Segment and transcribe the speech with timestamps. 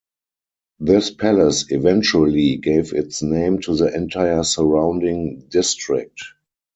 [0.79, 6.23] This palace eventually gave its name to the entire surrounding district.